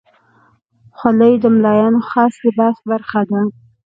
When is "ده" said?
3.29-3.41